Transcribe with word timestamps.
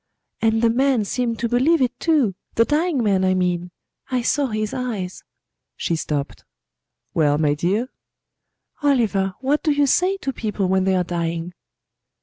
"And 0.41 0.63
the 0.63 0.71
man 0.71 1.05
seemed 1.05 1.37
to 1.37 1.47
believe 1.47 1.79
it, 1.79 1.99
too 1.99 2.33
the 2.55 2.65
dying 2.65 3.03
man, 3.03 3.23
I 3.23 3.35
mean. 3.35 3.69
I 4.09 4.23
saw 4.23 4.47
his 4.47 4.73
eyes." 4.73 5.23
She 5.77 5.95
stopped. 5.95 6.43
"Well, 7.13 7.37
my 7.37 7.53
dear?" 7.53 7.87
"Oliver, 8.81 9.35
what 9.41 9.61
do 9.61 9.71
you 9.71 9.85
say 9.85 10.17
to 10.17 10.33
people 10.33 10.67
when 10.67 10.85
they 10.85 10.95
are 10.95 11.03
dying?" 11.03 11.53